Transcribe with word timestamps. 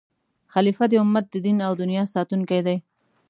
خلیفه 0.53 0.85
د 0.89 0.93
امت 1.03 1.25
د 1.31 1.35
دین 1.45 1.57
او 1.67 1.73
دنیا 1.81 2.03
ساتونکی 2.15 2.59
دی. 2.67 2.77